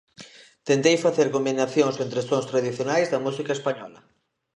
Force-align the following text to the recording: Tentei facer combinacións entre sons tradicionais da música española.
Tentei 0.69 0.95
facer 1.05 1.27
combinacións 1.35 1.95
entre 2.05 2.21
sons 2.29 2.49
tradicionais 2.51 3.07
da 3.13 3.23
música 3.25 3.51
española. 3.57 3.99